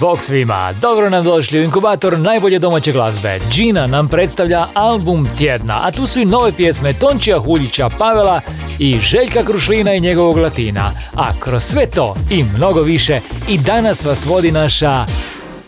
Bog 0.00 0.20
svima, 0.20 0.72
dobro 0.80 1.10
nam 1.10 1.24
došli 1.24 1.60
u 1.60 1.62
inkubator 1.62 2.18
najbolje 2.18 2.58
domaće 2.58 2.92
glazbe. 2.92 3.38
Gina 3.54 3.86
nam 3.86 4.08
predstavlja 4.08 4.66
album 4.74 5.28
tjedna, 5.38 5.80
a 5.82 5.90
tu 5.90 6.06
su 6.06 6.20
i 6.20 6.24
nove 6.24 6.52
pjesme 6.52 6.92
Tončija 6.92 7.38
Huljića, 7.38 7.88
Pavela 7.98 8.40
i 8.78 8.98
Željka 8.98 9.44
Krušlina 9.44 9.94
i 9.94 10.00
njegovog 10.00 10.36
Latina. 10.36 10.92
A 11.14 11.40
kroz 11.40 11.62
sve 11.62 11.90
to 11.90 12.14
i 12.30 12.44
mnogo 12.56 12.80
više 12.80 13.20
i 13.48 13.58
danas 13.58 14.04
vas 14.04 14.26
vodi 14.26 14.52
naša 14.52 15.06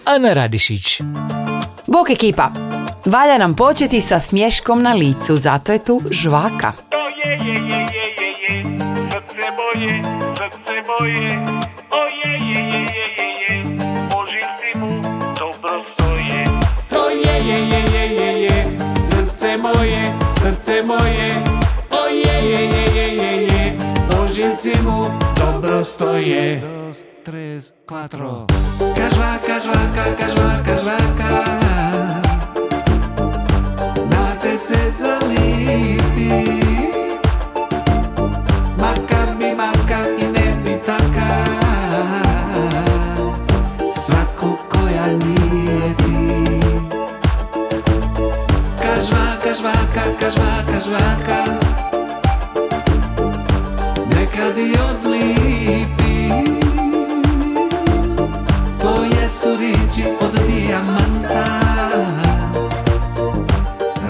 Ana 0.04 0.32
Radišić. 0.32 1.01
Bok 1.87 2.10
ekipa! 2.10 2.51
Valja 3.04 3.38
nam 3.38 3.56
početi 3.56 4.01
sa 4.01 4.20
smješkom 4.20 4.82
na 4.82 4.92
licu, 4.92 5.37
zato 5.37 5.73
je 5.73 5.84
tu 5.84 6.02
žvaka. 6.10 6.73
je, 7.24 7.30
je, 7.30 7.54
je, 7.54 7.54
je, 7.54 7.79
je, 8.18 8.59
je, 8.59 8.65
srce 9.10 9.46
moje, 9.56 10.02
srce 10.37 10.74
moje, 10.87 11.57
srce 19.38 19.56
moje, 19.56 20.12
srce 20.41 20.82
moje, 20.82 21.45
o 21.90 22.07
je, 22.10 22.51
je, 22.51 22.65
je, 22.65 22.85
je, 22.96 23.16
je, 23.16 23.43
je, 23.43 23.79
po 24.10 24.26
živci 24.26 24.73
mu 24.82 25.07
dobro 25.37 25.85
stoje. 25.85 26.60
Dos, 26.60 27.04
tres, 27.24 27.73
cuatro. 27.88 28.46
Kažvaka, 28.96 29.59
žvaka, 29.62 30.04
kažvaka, 30.18 30.74
žvaka, 30.82 31.30
na 34.10 34.35
te 34.43 34.59
se 34.59 34.90
zalipi. 34.90 36.59
Žvaka, 50.30 50.73
kažvaka, 50.73 50.80
žvaka. 50.84 51.40
Nekad 54.15 54.59
i 54.59 54.74
odlipi. 54.90 56.29
To 58.80 59.04
jesu 59.04 59.56
riječi 59.60 60.10
od 60.21 60.40
dijamanta. 60.46 61.45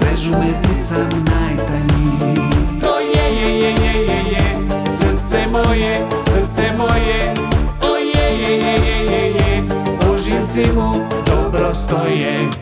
Režu 0.01 0.31
me 0.31 0.47
di 0.63 0.77
sam 0.77 1.25
najtanjiji 1.25 2.51
To 2.81 2.99
je, 3.01 3.35
je, 3.41 3.61
je, 3.61 3.71
je, 3.71 3.95
je, 4.07 4.21
je. 4.33 4.69
Srce 4.99 5.47
moje, 5.51 6.07
srce 6.25 6.73
moje. 6.77 7.35
O 7.83 7.97
je, 7.97 8.41
je, 8.41 8.59
je, 8.59 8.75
je, 8.87 9.05
je, 9.05 9.31
je. 9.31 9.69
Po 10.01 10.19
živci 10.19 10.73
mu 10.75 10.93
dobro 11.27 11.75
stoje 11.75 12.58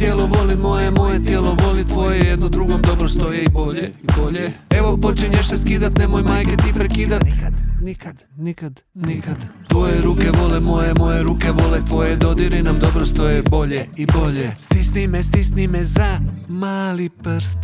tijelo 0.00 0.26
voli 0.26 0.56
moje, 0.56 0.90
moje 0.90 1.24
tijelo 1.24 1.56
voli 1.64 1.84
tvoje 1.84 2.18
Jedno 2.18 2.48
drugom 2.48 2.82
dobro 2.82 3.08
stoje 3.08 3.42
i 3.42 3.48
bolje, 3.52 3.90
i 4.02 4.06
bolje. 4.16 4.52
Evo 4.70 4.96
počinješ 4.96 5.48
se 5.48 5.56
skidat, 5.56 5.98
nemoj 5.98 6.22
majke 6.22 6.56
ti 6.56 6.72
prekidat. 6.74 7.22
Nikad, 7.24 7.52
nikad, 7.80 8.22
nikad, 8.36 8.80
nikad. 8.94 9.36
Tvoje 9.68 10.00
ruke 10.02 10.30
vole 10.40 10.60
moje, 10.60 10.94
moje 10.98 11.22
ruke 11.22 11.50
vole 11.50 11.84
tvoje 11.86 12.16
Dodiri 12.16 12.62
nam 12.62 12.78
dobro 12.78 13.04
stoje 13.04 13.42
bolje 13.50 13.86
i 13.96 14.06
bolje. 14.06 14.50
Stisni 14.56 15.06
me, 15.06 15.22
stisni 15.22 15.68
me 15.68 15.84
za 15.84 16.20
mali 16.48 17.08
prst. 17.08 17.58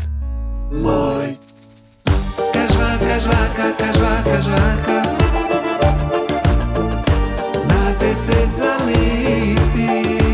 Moj. 0.72 1.34
Kažvaka, 2.54 3.20
žvaka, 3.20 3.76
kažvaka, 3.78 4.42
žvaka 4.42 5.02
Na 7.68 7.92
te 7.98 8.14
se 8.14 8.46
zalipi 8.58 10.25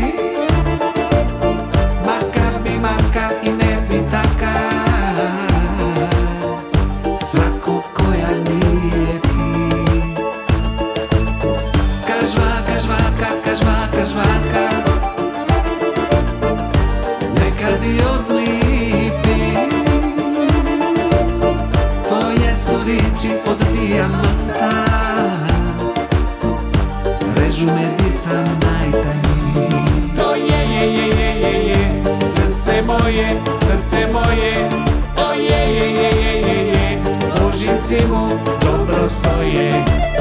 živci 38.03 38.11
mu 38.11 38.27
dobro 38.61 39.09
stoje 39.09 40.12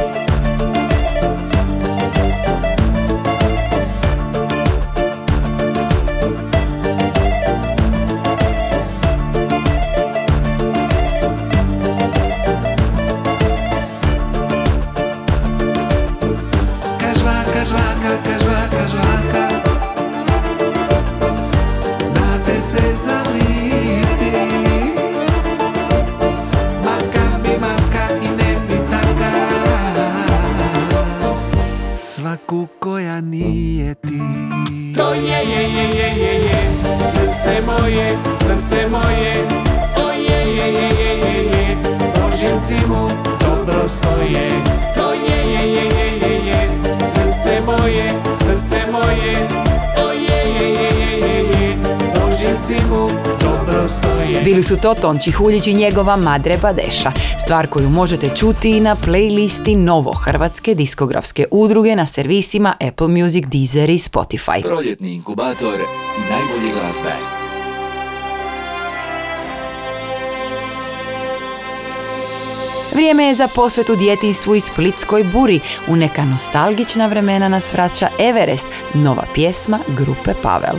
to 54.83 54.95
Tonči 54.95 55.31
Huljić 55.31 55.67
i 55.67 55.75
njegova 55.75 56.17
Madre 56.17 56.59
Badeša, 56.63 57.13
stvar 57.45 57.67
koju 57.67 57.91
možete 57.91 58.29
čuti 58.37 58.77
i 58.77 58.81
na 58.81 58.97
playlisti 58.97 59.77
Novo 59.77 60.13
Hrvatske 60.13 60.75
diskografske 60.75 61.47
udruge 61.51 61.97
na 61.97 62.07
servisima 62.07 62.75
Apple 62.81 63.09
Music, 63.09 63.45
Deezer 63.47 63.91
i 63.91 63.99
Spotify. 63.99 64.63
Proljetni 64.63 65.15
inkubator 65.15 65.79
najbolje 66.31 66.73
glazbe. 66.73 67.13
Vrijeme 72.95 73.25
je 73.25 73.35
za 73.35 73.49
posvetu 73.49 73.97
djetinstvu 73.97 74.55
i 74.55 74.61
splitskoj 74.61 75.25
buri. 75.25 75.61
U 75.89 75.97
neka 75.97 76.25
nostalgična 76.25 77.07
vremena 77.07 77.49
nas 77.49 77.73
vraća 77.73 78.09
Everest, 78.19 78.67
nova 78.95 79.25
pjesma 79.35 79.79
grupe 79.89 80.35
Pavel. 80.43 80.77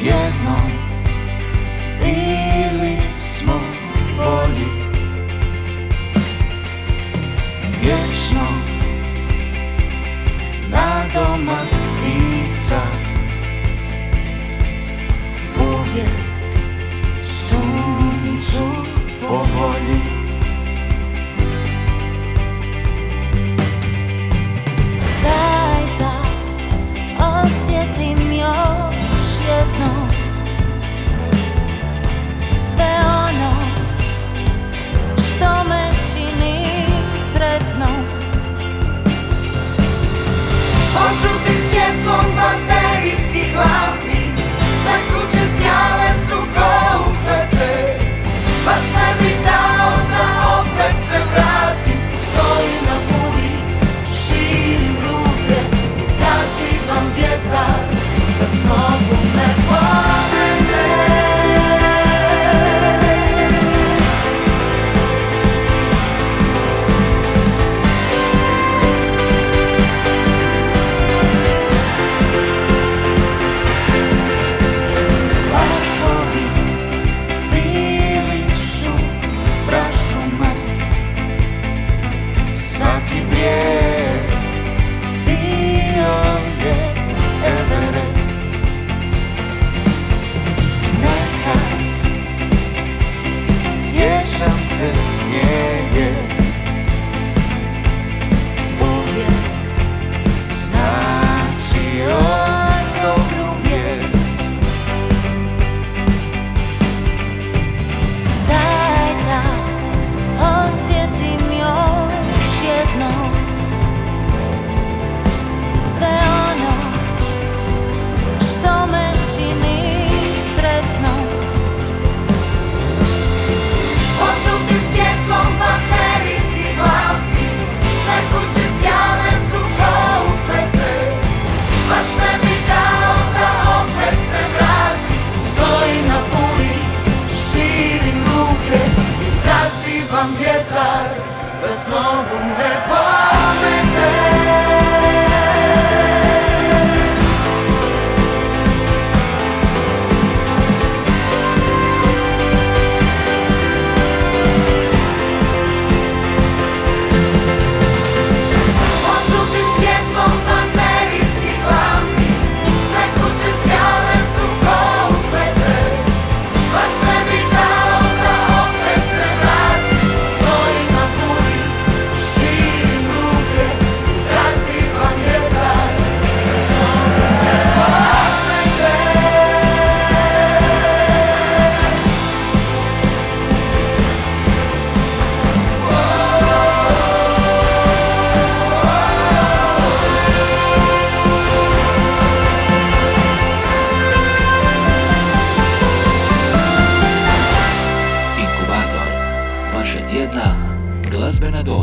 Jednom 0.00 0.69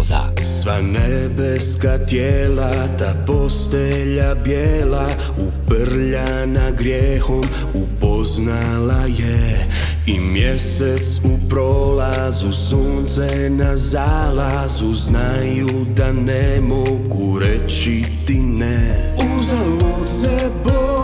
voza 0.08 0.32
Sva 0.44 0.82
nebeska 0.82 1.98
tijela, 1.98 2.72
ta 2.98 3.14
postelja 3.28 4.36
bijela 4.44 5.10
Uprljana 5.38 6.72
grijehom 6.72 7.44
upoznala 7.74 9.06
je 9.18 9.68
I 10.06 10.20
mjesec 10.20 11.20
u 11.24 11.50
prolazu, 11.50 12.52
sunce 12.52 13.50
na 13.50 13.78
zalazu 13.78 14.94
Znaju 14.94 15.86
da 15.96 16.12
ne 16.12 16.62
mogu 16.62 17.40
reći 17.40 18.04
ti 18.28 18.40
ne. 18.40 19.16
Uzalud 19.38 20.10
se 20.22 20.50
boj. 20.64 20.97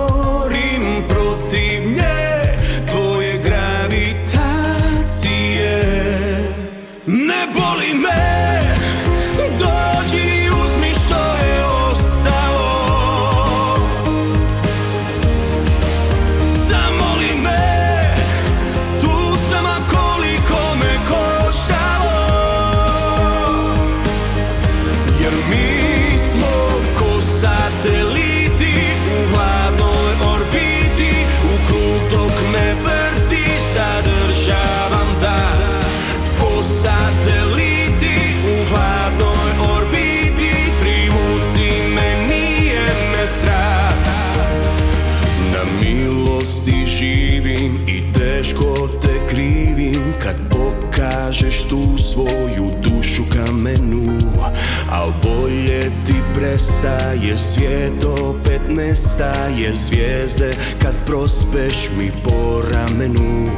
staješ 56.63 57.41
svijet 57.41 58.03
opet 58.03 58.61
nestaje 58.69 59.73
zvijezde. 59.73 60.53
Kad 60.81 60.93
prospeš 61.05 61.89
mi 61.97 62.11
po 62.23 62.61
ramenu. 62.73 63.49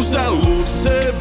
Uzalud 0.00 0.68
se 0.68 1.11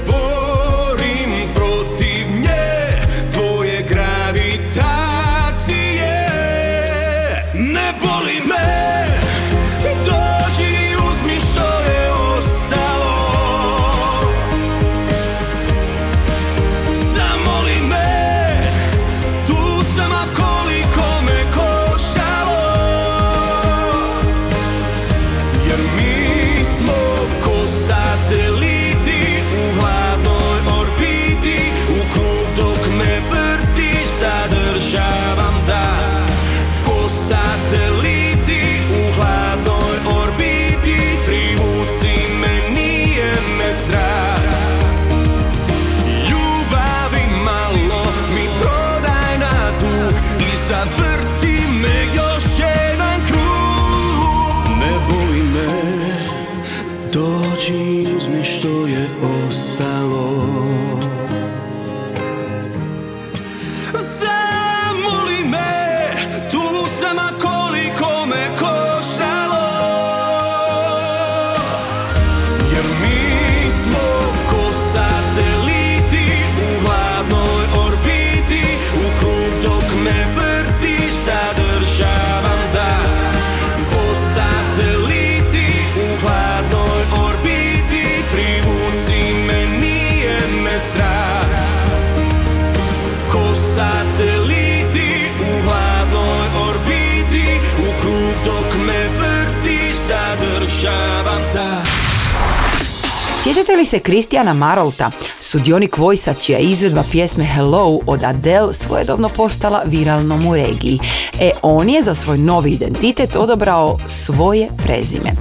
Sjećate 103.44 103.76
li 103.76 103.86
se 103.86 104.00
Kristijana 104.00 104.54
Marolta, 104.54 105.12
sudionik 105.40 105.98
Vojsa 105.98 106.34
čija 106.34 106.60
izvedba 106.60 107.04
pjesme 107.12 107.44
Hello 107.44 108.00
od 108.08 108.24
Adele 108.24 108.74
svojedobno 108.74 109.30
postala 109.30 109.82
viralnom 109.86 110.48
u 110.48 110.56
regiji? 110.56 111.00
E, 111.40 111.52
on 111.62 111.90
je 111.90 112.04
za 112.04 112.14
svoj 112.14 112.38
novi 112.38 112.72
identitet 112.72 113.36
odabrao 113.36 113.98
svoje 114.08 114.68
prezime. 114.84 115.32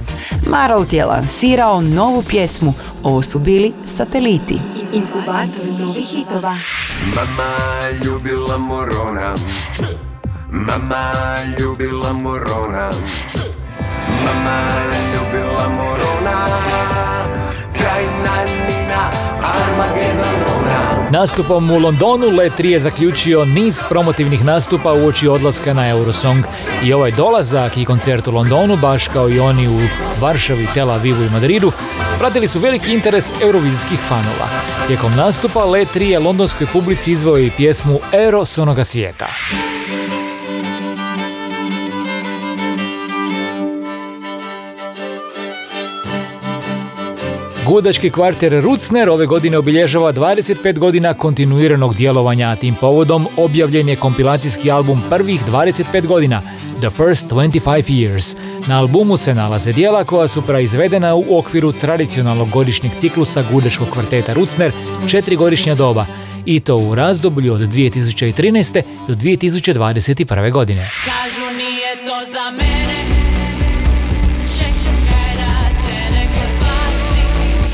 Marolt 0.47 0.93
je 0.93 1.05
lansirao 1.05 1.81
novu 1.81 2.23
pjesmu, 2.29 2.73
ovo 3.03 3.21
su 3.21 3.39
bili 3.39 3.73
Sateliti. 3.85 4.59
Inkubator 4.93 5.65
novih 5.79 6.05
hitova. 6.05 6.57
Mama 7.15 7.55
ljubila 8.05 8.57
morona, 8.57 9.33
mama 10.51 11.11
ljubila 11.59 12.13
morona, 12.13 12.89
Mama 14.25 14.67
ljubila 15.13 15.69
morona 15.69 16.47
Nastupom 21.11 21.71
u 21.71 21.77
Londonu 21.77 22.27
Let 22.37 22.59
je 22.59 22.79
zaključio 22.79 23.45
niz 23.45 23.79
promotivnih 23.89 24.45
nastupa 24.45 24.93
uoči 24.93 25.27
odlaska 25.27 25.73
na 25.73 25.89
Eurosong 25.89 26.45
i 26.83 26.93
ovaj 26.93 27.11
dolazak 27.11 27.77
i 27.77 27.85
koncert 27.85 28.27
u 28.27 28.31
Londonu, 28.31 28.77
baš 28.77 29.07
kao 29.07 29.29
i 29.29 29.39
oni 29.39 29.67
u 29.67 29.79
Varšavi, 30.21 30.67
Tel 30.73 30.91
Avivu 30.91 31.23
i 31.23 31.29
Madridu, 31.29 31.71
pratili 32.19 32.47
su 32.47 32.59
veliki 32.59 32.93
interes 32.93 33.41
eurovizijskih 33.41 33.99
fanova. 33.99 34.47
Tijekom 34.87 35.11
nastupa 35.17 35.65
Le 35.65 35.85
3 35.85 36.01
je 36.01 36.19
londonskoj 36.19 36.67
publici 36.73 37.11
izveo 37.11 37.37
i 37.37 37.51
pjesmu 37.57 37.99
Eros 38.13 38.53
s 38.53 38.57
onoga 38.57 38.83
svijeta. 38.83 39.27
Gudački 47.65 48.09
kvarter 48.09 48.61
Rucner 48.63 49.09
ove 49.09 49.25
godine 49.25 49.57
obilježava 49.57 50.13
25 50.13 50.79
godina 50.79 51.13
kontinuiranog 51.13 51.95
djelovanja, 51.95 52.49
a 52.49 52.55
tim 52.55 52.75
povodom 52.75 53.27
objavljen 53.37 53.89
je 53.89 53.95
kompilacijski 53.95 54.71
album 54.71 55.01
prvih 55.09 55.45
25 55.45 56.07
godina, 56.07 56.41
The 56.79 56.89
First 56.89 57.27
25 57.27 57.61
Years. 57.91 58.35
Na 58.67 58.79
albumu 58.79 59.17
se 59.17 59.35
nalaze 59.35 59.73
dijela 59.73 60.03
koja 60.03 60.27
su 60.27 60.41
proizvedena 60.41 61.15
u 61.15 61.37
okviru 61.37 61.71
tradicionalnog 61.71 62.49
godišnjeg 62.49 62.91
ciklusa 62.99 63.43
Gudačkog 63.51 63.89
kvarteta 63.89 64.33
Rucner, 64.33 64.71
četiri 65.07 65.35
godišnja 65.35 65.75
doba, 65.75 66.05
i 66.45 66.59
to 66.59 66.77
u 66.77 66.95
razdoblju 66.95 67.53
od 67.53 67.61
2013. 67.61 68.81
do 69.07 69.13
2021. 69.13 70.51
godine. 70.51 70.89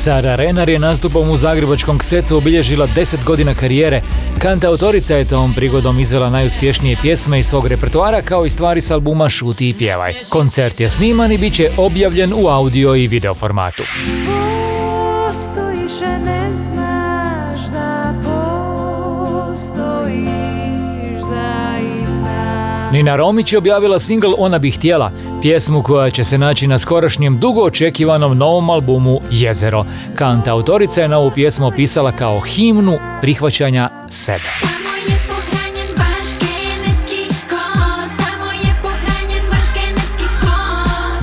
Sara 0.07 0.35
Renar 0.35 0.69
je 0.69 0.79
nastupom 0.79 1.29
u 1.29 1.37
zagrebačkom 1.37 1.97
ksetu 1.97 2.37
obilježila 2.37 2.87
10 2.95 3.23
godina 3.25 3.53
karijere. 3.53 4.01
Kanta 4.39 4.67
autorica 4.67 5.15
je 5.15 5.27
tom 5.27 5.53
prigodom 5.53 5.99
izvela 5.99 6.29
najuspješnije 6.29 6.97
pjesme 7.01 7.39
iz 7.39 7.47
svog 7.47 7.67
repertoara 7.67 8.21
kao 8.21 8.45
i 8.45 8.49
stvari 8.49 8.81
s 8.81 8.91
albuma 8.91 9.29
Šuti 9.29 9.69
i 9.69 9.73
pjevaj. 9.73 10.13
Koncert 10.29 10.79
je 10.79 10.89
sniman 10.89 11.31
i 11.31 11.37
bit 11.37 11.53
će 11.53 11.69
objavljen 11.77 12.33
u 12.33 12.47
audio 12.47 12.95
i 12.95 13.07
video 13.07 13.33
formatu. 13.33 13.83
Postojiš, 15.27 16.01
a 16.01 16.17
ne 16.17 16.53
znaš 16.53 17.59
da 17.73 18.13
postojiš 19.43 19.91
zaista 21.21 22.89
Nina 22.91 23.15
Romić 23.15 23.53
je 23.53 23.57
objavila 23.57 23.99
singl 23.99 24.33
Ona 24.37 24.59
bi 24.59 24.71
htjela, 24.71 25.11
pjesmu 25.47 25.83
koja 25.83 26.09
će 26.09 26.23
se 26.23 26.37
naći 26.37 26.67
na 26.67 26.77
skorašnjem 26.77 27.37
dugo 27.39 27.61
očekivanom 27.61 28.37
novom 28.37 28.69
albumu 28.69 29.19
Jezero. 29.31 29.85
Kanta 30.15 30.51
autorica 30.51 31.01
je 31.01 31.07
novu 31.07 31.31
pjesmu 31.35 31.67
opisala 31.67 32.11
kao 32.11 32.39
himnu 32.39 32.99
prihvaćanja 33.21 33.89
sebe. 34.09 34.76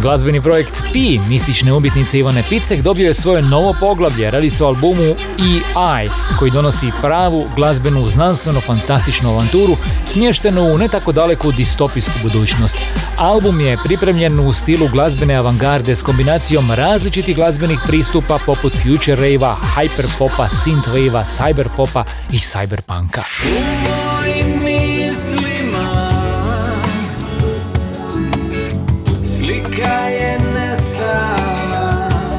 Glazbeni 0.05 0.43
projekt 0.43 0.83
Pi, 0.93 1.19
mistične 1.29 1.73
umjetnice 1.73 2.19
Ivane 2.19 2.43
Picek, 2.49 2.83
dobio 2.83 3.07
je 3.07 3.15
svoje 3.15 3.43
novo 3.43 3.75
poglavlje. 3.81 4.31
Radi 4.31 4.51
se 4.51 4.65
o 4.65 4.67
albumu 4.67 5.03
EI, 5.39 6.09
koji 6.39 6.51
donosi 6.51 6.91
pravu 7.03 7.49
glazbenu, 7.57 8.09
znanstveno 8.09 8.61
fantastičnu 8.61 9.29
avanturu, 9.29 9.77
smještenu 10.07 10.63
u 10.75 10.79
ne 10.79 10.89
tako 10.89 11.13
daleku 11.13 11.53
distopijsku 11.53 12.13
budućnost. 12.23 12.79
Album 13.19 13.61
je 13.61 13.79
pripremljen 13.85 14.41
u 14.41 14.53
stilu 14.53 14.89
glazbene 14.89 15.35
avangarde 15.35 15.95
s 15.95 16.03
kombinacijom 16.03 16.71
različitih 16.71 17.37
glazbenih 17.37 17.81
pristupa 17.87 18.39
poput 18.47 18.73
future 18.73 19.17
rave 19.17 19.55
hyperpopa, 19.77 20.49
synthwave 20.49 21.25
cyberpopa 21.25 22.05
i 22.33 22.37
cyberpunka. 22.37 23.23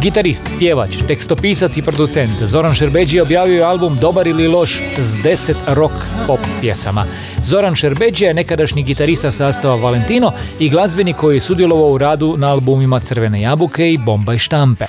Gitarist, 0.05 0.51
pjevač, 0.59 0.89
tekstopisac 1.07 1.77
i 1.77 1.81
producent 1.81 2.43
Zoran 2.43 2.73
Šerbeđi 2.73 3.19
objavio 3.19 3.55
je 3.55 3.63
album 3.63 3.97
Dobar 4.01 4.27
ili 4.27 4.47
loš 4.47 4.81
s 4.97 5.17
10 5.17 5.53
rock 5.67 5.93
pop 6.27 6.39
pjesama. 6.61 7.05
Zoran 7.43 7.75
Šerbeđi 7.75 8.25
je 8.25 8.33
nekadašnji 8.33 8.83
gitarista 8.83 9.31
sastava 9.31 9.75
Valentino 9.75 10.31
i 10.59 10.69
glazbenik 10.69 11.15
koji 11.15 11.35
je 11.35 11.41
sudjelovao 11.41 11.89
u 11.89 11.97
radu 11.97 12.35
na 12.37 12.47
albumima 12.47 12.99
Crvene 12.99 13.41
jabuke 13.41 13.91
i 13.91 13.97
Bomba 13.97 14.33
i 14.33 14.37
štampe. 14.37 14.85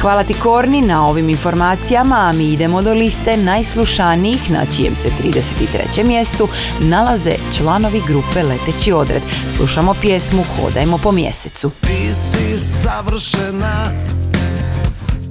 Hvala 0.00 0.24
ti 0.24 0.34
Korni 0.34 0.80
na 0.82 1.06
ovim 1.06 1.28
informacijama, 1.28 2.16
a 2.16 2.32
mi 2.32 2.52
idemo 2.52 2.82
do 2.82 2.92
liste 2.92 3.36
najslušanijih 3.36 4.50
na 4.50 4.66
čijem 4.76 4.96
se 4.96 5.08
33. 5.24 6.04
mjestu 6.04 6.48
nalaze 6.80 7.32
članovi 7.56 8.02
grupe 8.06 8.42
Leteći 8.42 8.92
odred. 8.92 9.22
Slušamo 9.56 9.94
pjesmu 9.94 10.44
Hodajmo 10.56 10.98
po 10.98 11.12
mjesecu. 11.12 11.70
Ti 11.80 12.12
si 12.14 12.58
savršena 12.58 13.92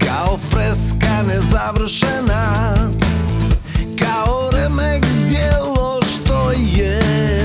Kao 0.06 0.38
freska 0.50 1.24
nezavršena 1.28 2.74
Kao 4.00 4.50
remek 4.52 5.06
dijelo 5.30 6.00
što 6.02 6.52
je 6.52 7.02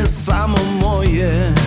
samo 0.06 0.56
Moje 0.80 1.61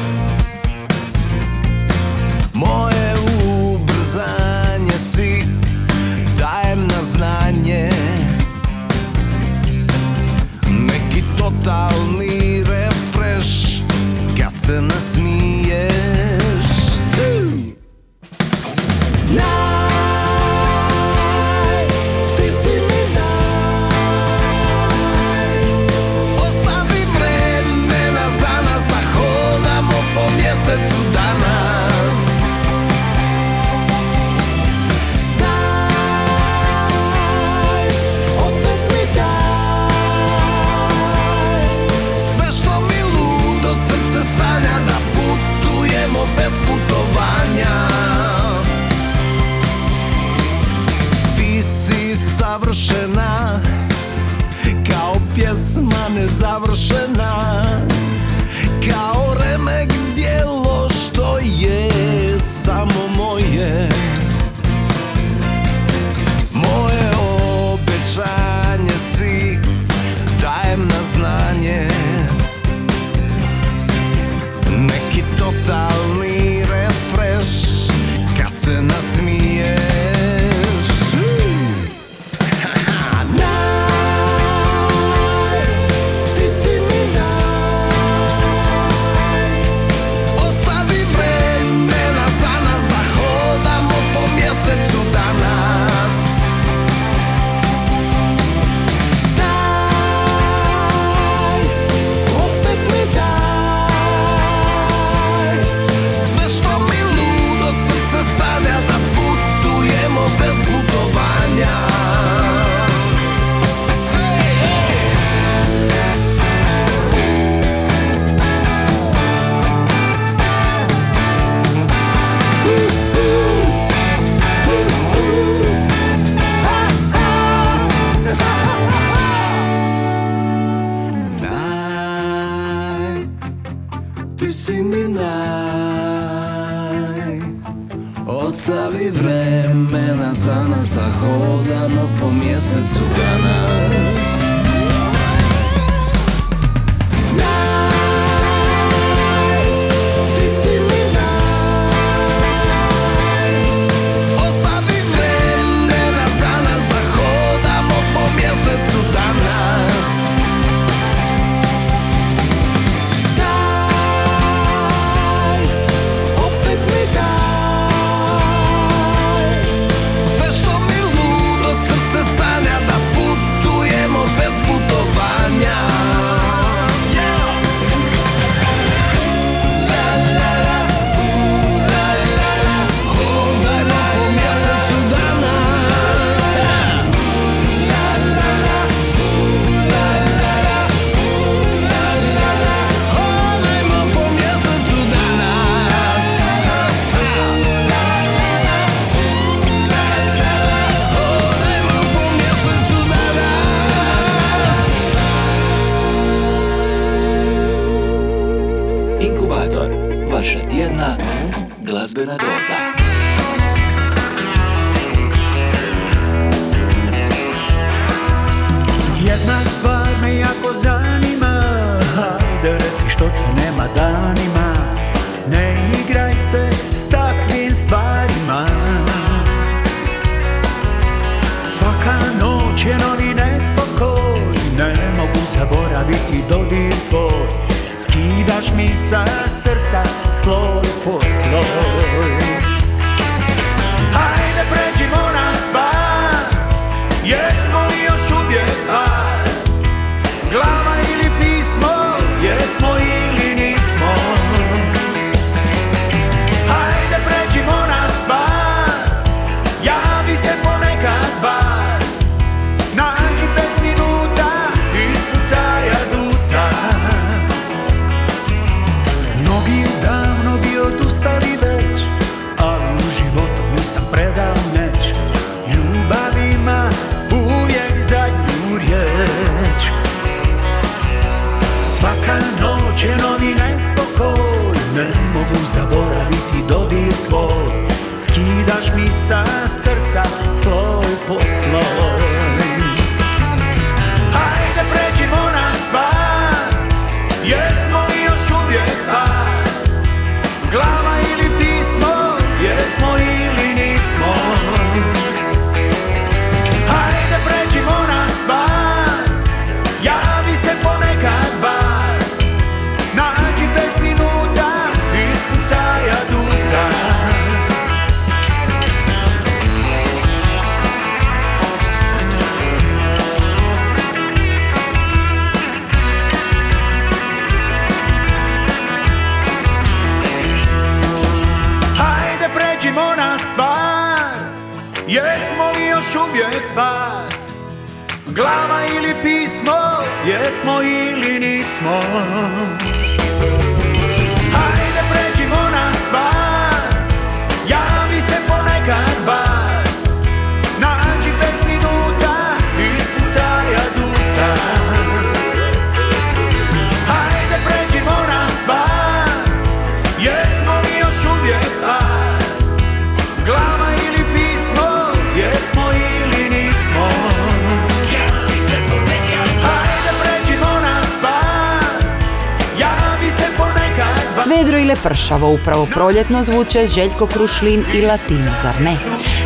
Vedro 374.50 374.78
ili 374.78 374.96
pršavo, 375.04 375.54
upravo 375.54 375.86
proljetno 375.86 376.44
zvuče 376.44 376.86
Željko 376.86 377.28
Krušlin 377.28 377.84
i 377.96 378.02
Latino, 378.02 378.52
zar 378.64 378.82
ne? 378.82 378.96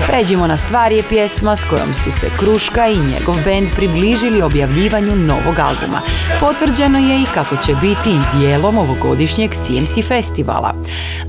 Pređimo 0.08 0.48
na 0.48 0.58
stvari 0.58 0.96
je 0.96 1.04
pjesma 1.10 1.56
s 1.56 1.66
kojom 1.66 1.94
su 1.94 2.12
se 2.12 2.30
Kruška 2.40 2.88
i 2.88 2.98
njegov 2.98 3.36
bend 3.46 3.68
približili 3.76 4.42
objavljivanju 4.42 5.16
novog 5.16 5.60
albuma. 5.60 6.02
Potvrđeno 6.40 7.00
je 7.00 7.22
i 7.22 7.26
kako 7.34 7.56
će 7.56 7.76
biti 7.82 8.10
i 8.10 8.38
dijelom 8.38 8.78
ovogodišnjeg 8.78 9.52
CMC 9.52 10.08
festivala. 10.08 10.74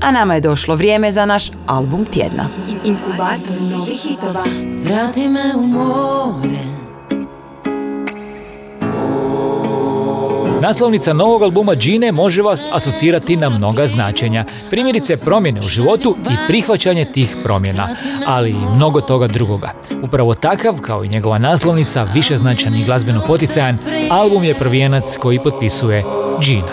A 0.01 0.11
nama 0.11 0.33
je 0.33 0.41
došlo 0.41 0.75
vrijeme 0.75 1.11
za 1.11 1.25
naš 1.25 1.51
album 1.67 2.05
tjedna. 2.05 2.47
Inkubator 2.83 3.61
novih 3.61 4.01
hitova. 4.01 4.43
Vrati 4.83 5.27
me 5.27 5.55
u 5.55 5.67
more 5.67 6.80
Naslovnica 10.61 11.13
novog 11.13 11.43
albuma 11.43 11.75
Džine 11.75 12.11
može 12.11 12.41
vas 12.41 12.65
asocirati 12.71 13.35
na 13.35 13.49
mnoga 13.49 13.87
značenja. 13.87 14.45
Primjerice 14.69 15.25
promjene 15.25 15.59
u 15.59 15.63
životu 15.63 16.15
i 16.31 16.47
prihvaćanje 16.47 17.05
tih 17.05 17.35
promjena, 17.43 17.87
ali 18.25 18.49
i 18.49 18.75
mnogo 18.75 19.01
toga 19.01 19.27
drugoga. 19.27 19.73
Upravo 20.03 20.35
takav, 20.35 20.79
kao 20.81 21.03
i 21.03 21.09
njegova 21.09 21.37
naslovnica, 21.37 22.03
više 22.03 22.13
višeznačan 22.13 22.75
i 22.75 22.83
glazbeno 22.83 23.21
poticajan, 23.27 23.77
album 24.09 24.43
je 24.43 24.53
prvijenac 24.53 25.17
koji 25.17 25.39
potpisuje 25.39 26.03
Džina. 26.41 26.67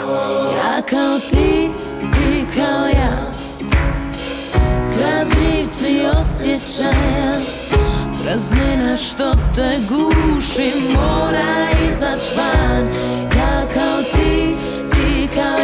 Što 9.13 9.33
te 9.55 9.79
guši, 9.89 10.73
mora 10.95 11.69
izaći 11.89 12.37
van 12.37 13.38
kao 15.43 15.59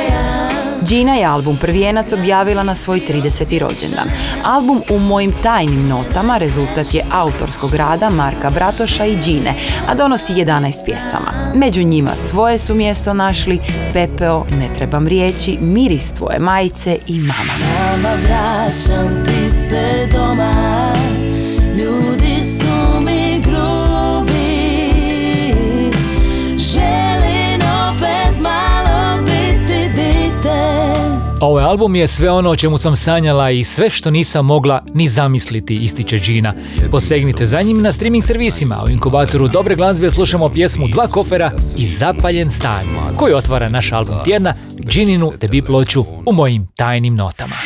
Gina 0.89 1.15
je 1.15 1.25
album 1.25 1.57
Prvijenac 1.57 2.13
objavila 2.13 2.63
na 2.63 2.75
svoj 2.75 3.01
30. 3.09 3.59
rođendan. 3.59 4.09
Album 4.45 4.83
U 4.91 4.99
mojim 4.99 5.33
tajnim 5.43 5.89
notama 5.89 6.39
rezultat 6.39 6.95
je 6.95 7.03
autorskog 7.13 7.75
rada 7.75 8.11
Marka 8.11 8.51
Bratoša 8.51 9.05
i 9.05 9.17
Gine, 9.17 9.55
a 9.89 9.95
donosi 9.95 10.33
11 10.33 10.85
pjesama. 10.85 11.53
Među 11.55 11.83
njima 11.83 12.11
svoje 12.11 12.59
su 12.59 12.75
mjesto 12.75 13.15
našli 13.15 13.61
Pepeo, 13.93 14.45
Ne 14.51 14.69
trebam 14.75 15.07
riječi, 15.07 15.59
Miris 15.61 16.13
tvoje 16.13 16.39
majice 16.39 16.99
i 17.07 17.19
Mama. 17.19 17.53
Mama 17.79 18.15
vraćam 18.23 19.25
ti 19.25 19.51
se 19.51 20.09
doma 20.13 20.93
Ovaj 31.45 31.65
album 31.65 31.97
je 31.97 32.07
sve 32.07 32.31
ono 32.31 32.51
o 32.51 32.57
čemu 32.57 32.79
sam 32.79 32.97
sanjala 32.97 33.51
i 33.51 33.65
sve 33.65 33.91
što 33.91 34.11
nisam 34.11 34.47
mogla 34.47 34.85
ni 34.95 35.09
zamisliti, 35.09 35.77
ističe 35.77 36.19
Gina. 36.19 36.55
Posegnite 36.91 37.47
za 37.47 37.61
njim 37.61 37.83
na 37.83 37.93
streaming 37.93 38.25
servisima. 38.25 38.85
U 38.87 38.91
inkubatoru 38.91 39.49
dobre 39.49 39.75
glazbe 39.75 40.11
slušamo 40.11 40.49
pjesmu 40.49 40.89
Dva 40.89 41.07
kofera 41.07 41.51
i 41.77 41.87
Zapaljen 41.87 42.51
stan, 42.51 42.85
koji 43.17 43.35
otvara 43.35 43.69
naš 43.69 43.93
album 43.93 44.15
tjedna, 44.25 44.55
Gininu 44.79 45.33
debi 45.41 45.63
ploču 45.63 46.05
u 46.27 46.33
mojim 46.33 46.67
tajnim 46.77 47.15
notama. 47.15 47.57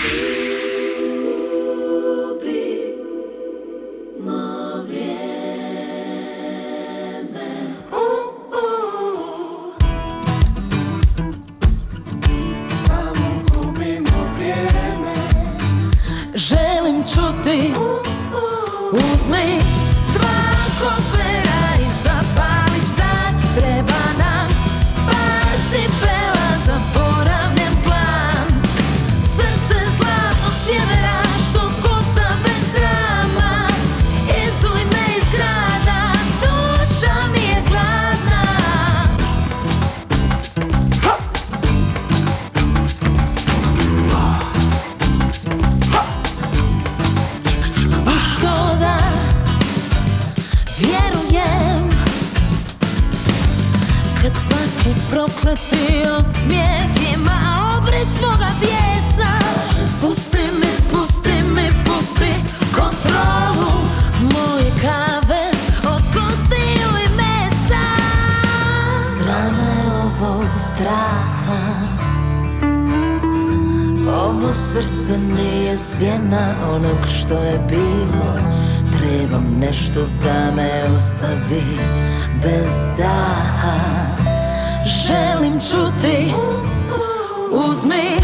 Uzmi. 87.70 88.16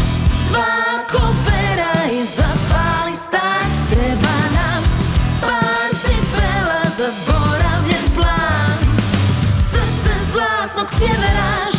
Dva 0.49 1.03
kofera 1.11 1.93
i 2.11 2.25
zapali 2.25 3.15
stan. 3.15 3.67
Treba 3.89 4.37
nam 4.55 4.83
par 5.41 5.89
cipela 6.01 6.81
za 6.97 7.09
boravljen 7.27 8.05
plan. 8.15 8.77
Srce 9.71 10.13
zlatnog 10.31 10.87
sjevera 10.97 11.74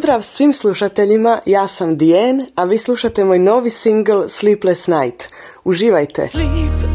Pozdrav 0.00 0.22
svim 0.22 0.52
slušateljima, 0.52 1.40
ja 1.46 1.68
sam 1.68 1.96
Dijen, 1.96 2.46
a 2.54 2.64
vi 2.64 2.78
slušate 2.78 3.24
moj 3.24 3.38
novi 3.38 3.70
single 3.70 4.28
Sleepless 4.28 4.86
Night. 4.86 5.24
Uživajte! 5.64 6.28
Sleepless 6.28 6.89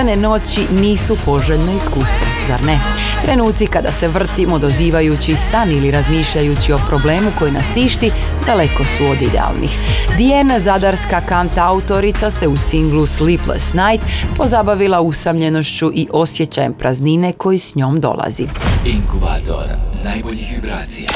Besane 0.00 0.16
noći 0.16 0.60
nisu 0.80 1.16
poželjno 1.24 1.72
iskustvo, 1.76 2.26
zar 2.46 2.66
ne? 2.66 2.80
Trenuci 3.22 3.66
kada 3.66 3.92
se 3.92 4.08
vrtimo 4.08 4.58
dozivajući 4.58 5.36
san 5.36 5.70
ili 5.72 5.90
razmišljajući 5.90 6.72
o 6.72 6.78
problemu 6.88 7.30
koji 7.38 7.52
nas 7.52 7.66
tišti, 7.74 8.12
daleko 8.46 8.84
su 8.84 9.04
od 9.10 9.22
idealnih. 9.22 9.70
Dijena, 10.16 10.60
zadarska 10.60 11.20
kanta 11.20 11.66
autorica, 11.66 12.30
se 12.30 12.48
u 12.48 12.56
singlu 12.56 13.06
Sleepless 13.06 13.74
Night 13.74 14.06
pozabavila 14.36 15.00
usamljenošću 15.00 15.92
i 15.94 16.08
osjećajem 16.12 16.74
praznine 16.74 17.32
koji 17.32 17.58
s 17.58 17.74
njom 17.74 18.00
dolazi. 18.00 18.46
Inkubator 18.84 19.64
najboljih 20.04 20.52
vibracija. 20.54 21.08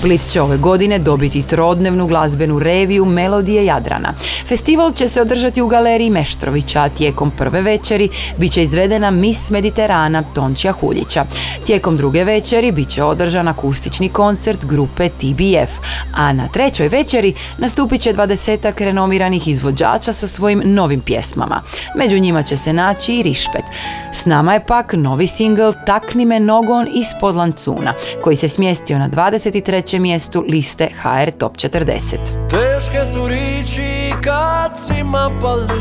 Split 0.00 0.28
će 0.28 0.40
ove 0.40 0.56
godine 0.56 0.98
dobiti 0.98 1.42
trodnevnu 1.42 2.06
glazbenu 2.06 2.58
reviju 2.58 3.04
Melodije 3.04 3.64
Jadrana. 3.64 4.12
Festival 4.46 4.92
će 4.92 5.08
se 5.08 5.20
održati 5.20 5.62
u 5.62 5.68
galeriji 5.68 6.10
Meštrovića, 6.10 6.82
a 6.82 6.88
tijekom 6.88 7.30
prve 7.30 7.62
večeri 7.62 8.08
bit 8.36 8.52
će 8.52 8.62
izvedena 8.62 9.10
Miss 9.10 9.50
Mediterana 9.50 10.22
Tončija 10.34 10.72
Huljića. 10.72 11.24
Tijekom 11.66 11.96
druge 11.96 12.24
večeri 12.24 12.72
bit 12.72 12.88
će 12.88 13.02
održan 13.02 13.48
akustični 13.48 14.08
koncert 14.08 14.64
grupe 14.64 15.08
TBF, 15.08 15.72
a 16.14 16.32
na 16.32 16.48
trećoj 16.48 16.88
večeri 16.88 17.34
nastupit 17.58 18.00
će 18.00 18.12
dvadesetak 18.12 18.80
renomiranih 18.80 19.48
izvođača 19.48 20.12
sa 20.12 20.26
svojim 20.26 20.62
novim 20.64 21.00
pjesmama. 21.00 21.60
Među 21.96 22.18
njima 22.18 22.42
će 22.42 22.56
se 22.56 22.72
naći 22.72 23.14
i 23.14 23.22
Rišpet. 23.22 23.64
S 24.12 24.24
nama 24.24 24.54
je 24.54 24.66
pak 24.66 24.92
novi 24.92 25.26
singl 25.26 25.70
Takni 25.86 26.24
me 26.24 26.40
nogon 26.40 26.88
ispod 26.94 27.36
lancuna, 27.36 27.94
koji 28.22 28.36
se 28.36 28.48
smjestio 28.48 28.98
na 28.98 29.08
23. 29.08 29.89
mjestu 29.98 30.44
liste 30.48 30.88
HR 31.02 31.30
Top 31.30 31.56
40. 31.56 32.16
Teške 32.50 33.04
su 33.06 33.28
riči 33.28 34.12
kad 34.24 34.80
si 34.80 35.04
mapale 35.04 35.74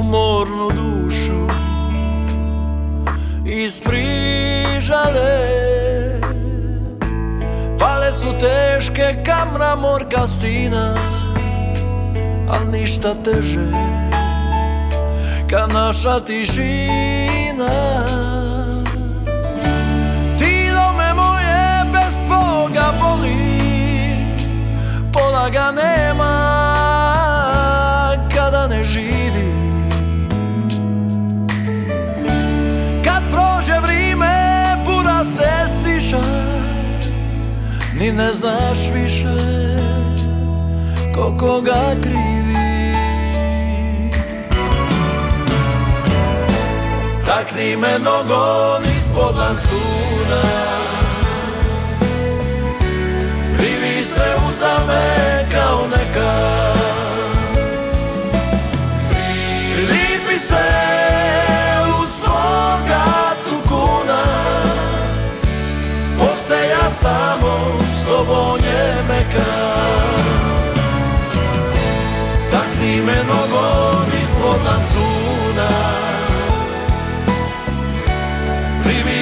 umornu 0.00 0.70
dušu 0.70 1.48
isprižale 3.46 5.38
Pale 7.78 8.12
su 8.12 8.28
teške 8.40 9.22
kamna 9.26 9.76
morka 9.76 10.26
stina 10.26 10.94
Al 12.48 12.70
ništa 12.72 13.14
teže 13.14 13.70
Kad 15.50 15.72
naša 15.72 16.20
tišina 16.20 18.03
Ga 25.52 25.72
nema 25.72 26.34
kada 28.34 28.66
ne 28.66 28.84
živi. 28.84 29.54
Kad 33.04 33.22
prođe 33.30 33.80
vrime 33.80 34.76
bura 34.84 35.24
se 35.24 35.52
stiša 35.66 36.20
Ni 38.00 38.12
ne 38.12 38.34
znaš 38.34 38.78
više 38.94 39.36
koliko 41.14 41.60
ga 41.60 42.00
krivi. 42.02 42.54
Takni 47.26 47.76
me 47.76 47.98
nogon 47.98 48.82
ispod 48.96 49.36
lancuna 49.36 50.93
Se 54.04 54.36
uzame 54.48 55.16
kao 55.52 55.86
neka. 55.86 56.34
Prilipi 59.72 60.38
se 60.38 60.64
u 62.02 62.06
svoga 62.06 63.04
cukuna. 63.44 64.24
Poste 66.18 66.54
ja 66.54 66.90
samo 66.90 67.58
s 67.92 68.06
tobom 68.06 68.58
je 68.58 68.94
meka. 69.08 69.50
Takni 72.50 73.00
me 73.00 73.16
nogom 73.28 74.06
ispod 74.22 74.60
lancuna. 74.66 75.94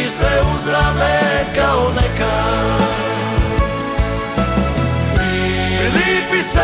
Se 0.08 0.42
uzame 0.54 1.20
kao 1.56 1.92
neka 1.92 2.91
Se 6.42 6.60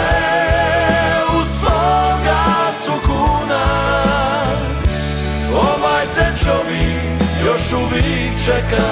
u 1.41 1.45
svoga 1.45 2.45
cukuna. 2.85 3.65
Ovaj 5.55 6.05
tečovi 6.15 6.95
još 7.47 7.73
uvijek 7.73 8.45
čeka. 8.45 8.85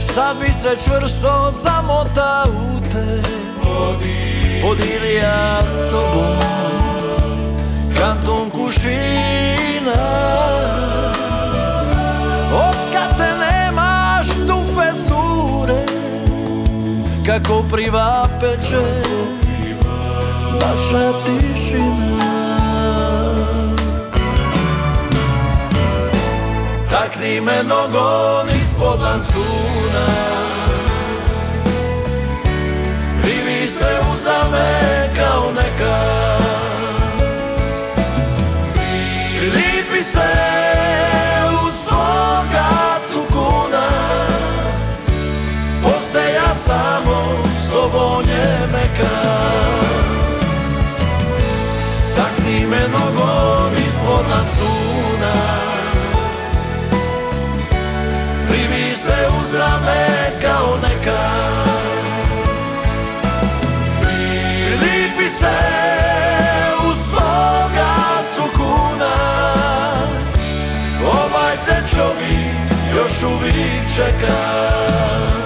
Sad 0.00 0.36
bi 0.40 0.52
se 0.52 0.76
čvrsto 0.84 1.50
zamota 1.52 2.44
u 2.48 2.80
te 2.80 3.22
Podili 4.62 5.14
ja 5.14 5.66
s 5.66 5.90
tobom 5.90 6.36
Kanton 7.98 8.50
kušina 8.50 9.50
Od 12.52 12.74
te 13.18 13.28
nemaš 13.38 14.26
tufe 14.48 14.94
sure 14.94 15.86
Kako 17.26 17.64
priva 17.70 18.26
peče 18.40 19.30
Naša 20.60 21.12
tišina. 21.24 22.30
Takni 26.90 27.40
me 27.40 27.62
nogon 27.62 28.48
ispod 28.62 29.00
lancuna. 29.00 30.06
Rivi 33.24 33.66
se 33.66 34.00
uzame 34.12 35.08
kao 35.16 35.52
neka 35.52 36.39
samo 46.70 47.18
s 47.56 47.70
tobom 47.70 48.22
je 48.28 48.46
meka. 48.72 49.16
Takni 52.16 52.66
me 52.66 52.82
nogon 52.88 53.72
ispod 53.88 54.24
lancuna 54.30 55.34
Privi 58.48 58.96
se 58.96 59.28
uzame 59.42 60.06
kao 60.42 60.76
neka. 60.82 61.22
Prilipi 64.00 65.28
se 65.28 65.56
u 66.90 66.94
svoga 66.94 67.94
cukuna. 68.34 69.16
Ovaj 71.04 71.56
tečovi 71.66 72.36
još 72.94 73.22
uvijek 73.22 73.94
čeka 73.96 75.39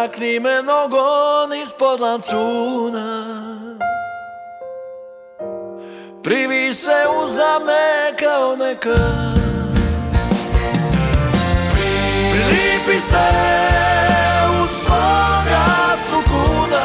Takni 0.00 0.40
me 0.40 0.62
nogon 0.62 1.52
ispod 1.62 2.00
lancuna. 2.00 3.06
Privi 6.22 6.74
se 6.74 7.04
uzame 7.22 8.16
kao 8.20 8.56
neka. 8.56 8.96
Prilipi 12.32 13.00
se 13.00 13.28
u 14.62 14.68
svoga 14.68 15.66
cukuna. 16.08 16.84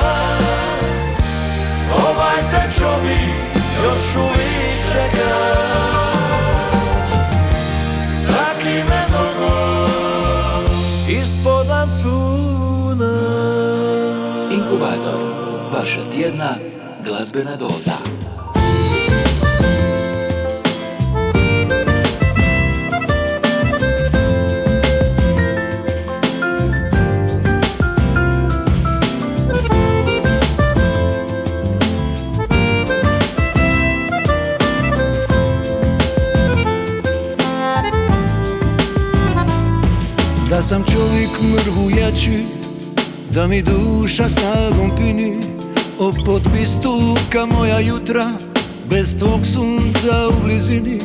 Ovaj 2.08 2.38
tečovi 2.52 3.20
još 3.84 4.16
uvijek 4.16 4.78
čeka. 4.92 5.36
Takni 8.28 8.84
me 8.90 9.06
nogon 9.12 10.66
ispod 11.08 11.68
lancuna 11.68 12.45
Inkubator. 14.66 15.20
Vaša 15.74 16.02
tjedna 16.12 16.56
glazbena 17.04 17.56
doza. 17.56 17.92
Da 40.50 40.62
sam 40.62 40.84
čovjek 40.84 41.30
mrvu 41.42 41.90
jači 41.90 42.65
da 43.34 43.48
mi 43.48 43.62
duša 43.62 44.30
snagom 44.30 44.92
pini 44.98 45.38
O 46.00 46.12
potpistuka 46.26 47.46
moja 47.46 47.80
jutra 47.80 48.32
Bez 48.90 49.18
tvog 49.18 49.46
sunca 49.46 50.28
u 50.30 50.44
blizini. 50.44 51.00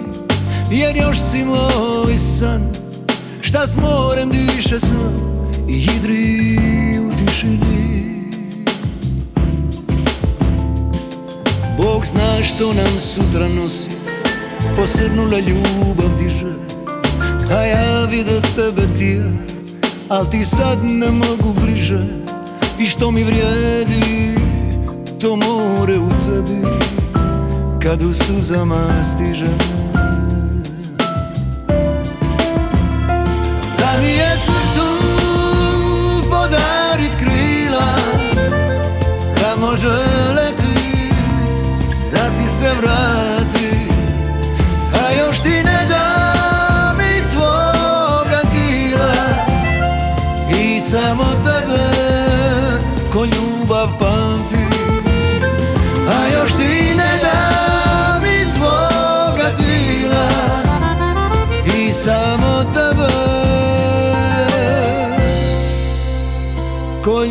Jer 0.71 0.97
još 0.97 1.19
si 1.19 1.45
moj 1.45 2.17
san 2.17 2.61
Šta 3.41 3.67
s 3.67 3.77
morem 3.77 4.31
diše 4.31 4.81
sam 4.81 5.15
I 5.69 5.73
hidri 5.73 6.59
u 6.99 7.17
tišini. 7.17 7.81
Bog 11.77 12.07
zna 12.07 12.45
što 12.45 12.67
nam 12.75 13.01
sutra 13.01 13.49
nosi 13.49 13.89
Posrnula 14.77 15.39
ljubav 15.39 16.19
diže 16.19 16.55
A 17.51 17.63
ja 17.63 18.05
vidio 18.05 18.41
tebe 18.41 18.83
ti 18.99 19.21
Al 20.11 20.27
ti 20.27 20.45
sad 20.45 20.79
ne 20.85 21.11
mogu 21.11 21.55
bliže 21.63 22.05
I 22.79 22.87
što 22.87 23.11
mi 23.11 23.25
vrijedi 23.25 24.35
To 25.21 25.37
more 25.37 25.99
u 25.99 26.09
tebi 26.09 26.67
Kad 27.83 28.03
u 28.03 28.13
suzama 28.13 29.05
stiže. 29.05 29.47
Da 33.79 34.01
mi 34.01 34.09
je 34.09 34.37
srcu 34.39 34.87
podarit 36.31 37.17
krila 37.19 37.95
Da 39.41 39.57
može 39.61 39.89
letit 40.37 41.65
Da 42.13 42.31
ti 42.39 42.49
se 42.49 42.71
vrati 42.83 43.40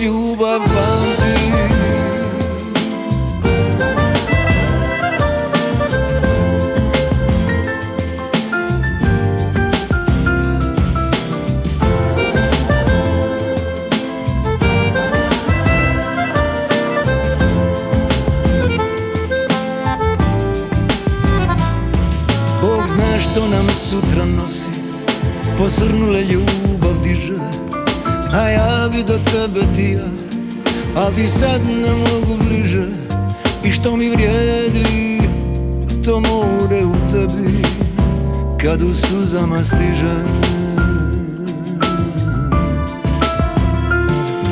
ljubav 0.03 0.59
pamti 0.59 1.39
Bog 22.61 22.87
zna 22.87 23.19
što 23.19 23.47
nam 23.47 23.69
sutra 23.69 24.25
nosi 24.25 24.69
Posrnule 25.57 26.21
ljubav 26.21 27.03
diže 27.03 27.33
A 28.31 28.49
ja 28.49 28.89
bi 28.91 29.03
do 29.03 29.17
tebe 29.17 29.65
ti 29.75 29.97
ja 29.97 30.05
Al 30.95 31.13
ti 31.13 31.27
sad 31.27 31.61
ne 31.65 31.91
mogu 31.91 32.43
bliže. 32.43 32.87
I 33.63 33.71
što 33.71 33.97
mi 33.97 34.09
vrijedi 34.09 35.19
To 36.05 36.19
more 36.19 36.85
u 36.85 36.93
tebi 37.11 37.63
Kad 38.61 38.81
u 38.81 38.93
suzama 38.93 39.63
stiže. 39.63 40.15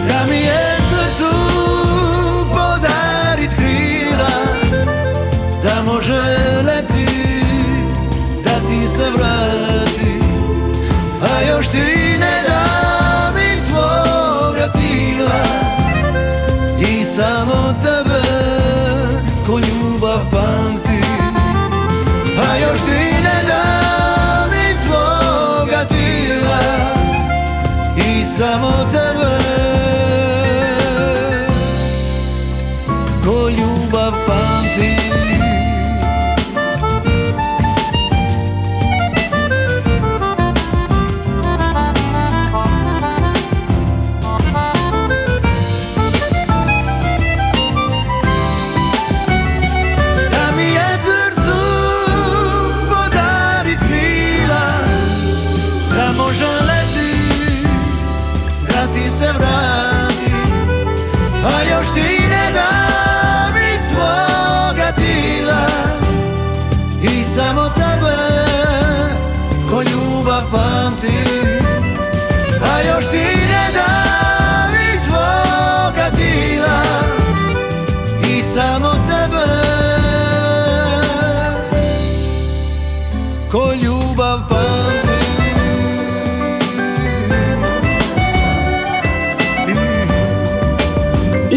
Da 0.07 0.25
mi 0.29 0.37
je 0.37 0.77
srcu 0.89 1.35
podarit 2.49 3.51
krila 3.55 4.37
Da 5.63 5.83
može 5.85 6.21
letit 6.63 7.99
Da 8.43 8.67
ti 8.67 8.87
se 8.87 9.09
vrati 9.17 9.26
I 28.39 29.06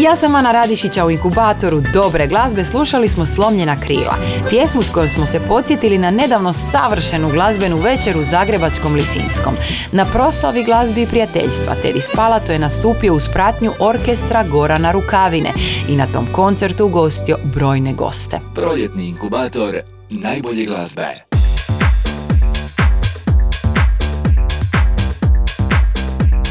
Ja 0.03 0.15
sam 0.15 0.35
Ana 0.35 0.51
Radišića 0.51 1.05
u 1.05 1.11
inkubatoru 1.11 1.81
dobre 1.93 2.27
glazbe 2.27 2.63
slušali 2.63 3.07
smo 3.07 3.25
Slomljena 3.25 3.75
krila, 3.75 4.15
pjesmu 4.49 4.81
s 4.81 4.89
kojom 4.89 5.09
smo 5.09 5.25
se 5.25 5.39
podsjetili 5.47 5.97
na 5.97 6.11
nedavno 6.11 6.53
savršenu 6.53 7.29
glazbenu 7.29 7.77
večer 7.77 8.17
u 8.17 8.23
Zagrebačkom 8.23 8.93
Lisinskom. 8.93 9.53
Na 9.91 10.05
proslavi 10.05 10.63
glazbi 10.63 11.01
i 11.01 11.07
prijateljstva 11.07 11.75
Teddy 11.83 12.01
Spalato 12.11 12.51
je 12.51 12.59
nastupio 12.59 13.13
uz 13.13 13.29
pratnju 13.33 13.71
orkestra 13.79 14.43
Gorana 14.51 14.91
Rukavine 14.91 15.53
i 15.89 15.95
na 15.95 16.07
tom 16.13 16.27
koncertu 16.31 16.85
ugostio 16.85 17.37
brojne 17.43 17.93
goste. 17.93 18.39
Proljetni 18.55 19.07
inkubator 19.07 19.79
najbolje 20.09 20.65
glazbe. 20.65 21.30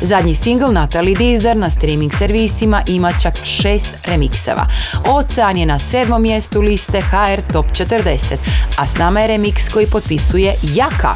Zadnji 0.02 0.34
singl 0.34 0.72
Natalie 0.72 1.14
Deezer 1.14 1.56
na 1.56 1.70
streaming 1.70 2.12
servisima 2.18 2.82
ima 2.86 3.12
čak 3.12 3.34
šest 3.44 3.96
remikseva. 4.04 4.66
Ocean 5.06 5.56
je 5.56 5.66
na 5.66 5.78
sedmom 5.78 6.22
mjestu 6.22 6.60
liste 6.60 7.00
HR 7.00 7.52
Top 7.52 7.66
40, 7.66 8.36
a 8.78 8.86
s 8.86 8.96
nama 8.98 9.20
je 9.20 9.26
remiks 9.26 9.68
koji 9.68 9.86
potpisuje 9.86 10.54
Jaka. 10.62 11.14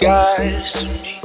Held 0.00 0.38
no 0.38 0.60
disguise 0.60 0.72
to 0.72 0.86
me. 0.86 1.17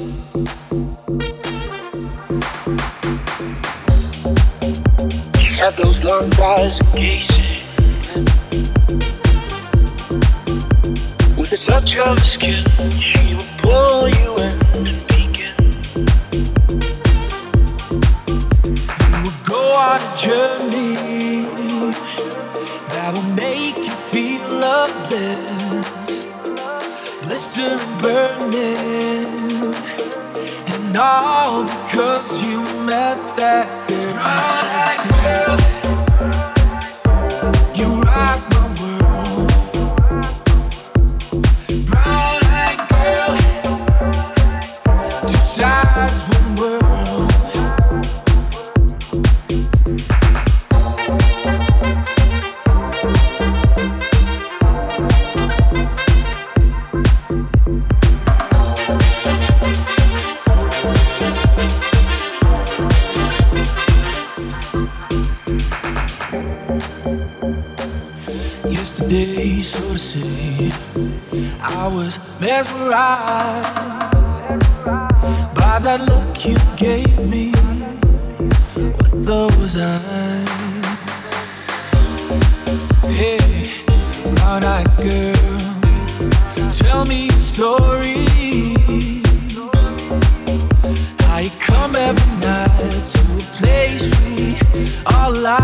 So 69.74 69.93
to 69.93 69.97
say, 69.97 70.71
I 71.59 71.88
was 71.88 72.19
mesmerized 72.39 73.74
by 75.55 75.80
that 75.86 75.99
look 76.09 76.45
you 76.45 76.57
gave 76.78 77.17
me 77.28 77.51
with 78.76 79.26
those 79.26 79.76
eyes. 79.76 80.47
Hey, 83.17 83.65
brown 84.36 84.63
eyed 84.63 84.95
girl, 84.97 85.59
tell 86.78 87.05
me 87.05 87.30
a 87.30 87.39
story. 87.39 88.28
How 91.26 91.39
you 91.39 91.49
come 91.59 91.95
every 91.95 92.32
night 92.45 93.05
to 93.13 93.21
a 93.38 93.45
place 93.57 94.05
we 94.21 94.55
all 95.07 95.32
lie. 95.32 95.62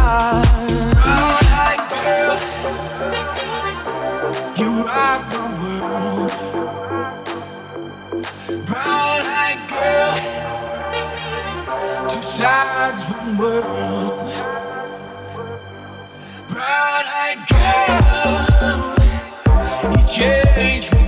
Sides, 12.39 13.01
one 13.11 13.37
world. 13.37 14.31
Brown 16.47 17.05
eyed 17.21 17.41
girl, 17.51 18.95
you 19.91 20.01
change 20.07 20.98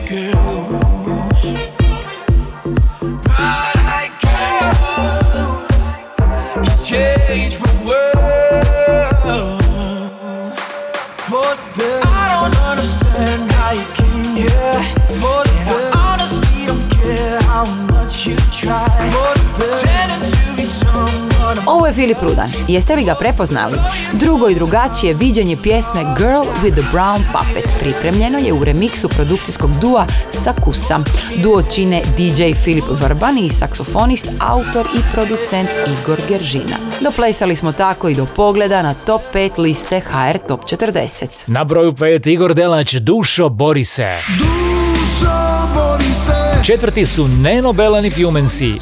Filip 22.02 22.22
Rudan. 22.22 22.49
Jeste 22.68 22.95
li 22.95 23.04
ga 23.04 23.16
prepoznali? 23.16 23.78
Drugo 24.14 24.49
i 24.49 24.56
drugačije 24.56 25.14
viđenje 25.14 25.58
pjesme 25.64 26.02
Girl 26.18 26.45
with 26.64 26.74
the 26.74 26.89
Brown 26.93 27.22
Puppet 27.32 27.70
pripremljeno 27.80 28.38
je 28.38 28.54
u 28.54 28.64
remiksu 28.64 29.10
produkcijskog 29.10 29.72
dua 29.82 30.06
Sakusa. 30.32 30.99
Duo 31.43 31.64
čine 31.64 32.02
DJ 32.18 32.54
Filip 32.64 32.84
Vrban 32.89 33.38
i 33.38 33.49
saksofonist, 33.49 34.28
autor 34.39 34.86
i 34.95 34.99
producent 35.12 35.70
Igor 35.88 36.20
Geržina. 36.28 36.76
Doplesali 37.02 37.56
smo 37.56 37.72
tako 37.72 38.10
i 38.10 38.16
do 38.16 38.26
pogleda 38.26 38.82
na 38.82 38.93
top 38.93 39.22
5 39.34 39.60
liste 39.60 39.99
HR 39.99 40.38
Top 40.47 40.62
40. 40.64 41.26
Na 41.47 41.64
broju 41.64 41.91
5 41.91 42.30
Igor 42.30 42.54
Delać, 42.54 42.93
Dušo 42.93 43.49
Borise. 43.49 44.18
Dušo 44.38 45.68
Borise. 45.74 46.64
Četvrti 46.66 47.06
su 47.06 47.28
Neno 47.28 47.74
Belani 47.74 48.12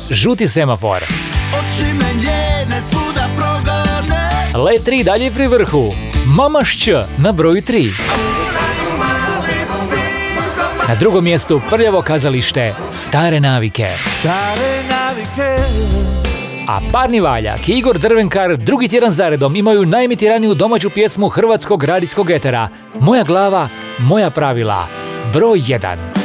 Žuti 0.09 0.47
semafor. 0.47 1.03
Oči 1.53 1.93
me 1.93 2.13
njene 2.21 2.81
su 2.81 3.08
Le 4.59 4.75
3 4.85 5.03
далі 5.03 5.31
при 5.35 5.47
верху. 5.47 5.93
Мама 6.25 6.65
що 6.65 7.05
на 7.17 7.33
broju 7.33 7.71
3. 7.71 7.91
Na 10.89 10.95
drugom 10.99 11.23
mjestu 11.23 11.61
prljavo 11.69 12.01
kazalište 12.01 12.73
Stare 12.91 13.39
navike. 13.39 13.89
Stare 13.97 14.83
navike. 14.89 15.63
A 16.67 16.79
parni 16.91 17.19
valjak 17.19 17.69
i 17.69 17.71
Igor 17.71 17.99
Drvenkar 17.99 18.57
drugi 18.57 18.87
tjedan 18.87 19.11
zaredom 19.11 19.55
imaju 19.55 19.85
najmitiraniju 19.85 20.53
domaću 20.53 20.89
pjesmu 20.89 21.29
hrvatskog 21.29 21.83
radijskog 21.83 22.31
etera 22.31 22.69
Moja 22.99 23.23
glava, 23.23 23.69
moja 23.99 24.29
pravila, 24.29 24.87
broj 25.33 25.59
1. 25.59 26.18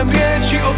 stavljam 0.00 0.10
riječi 0.10 0.56
o 0.64 0.72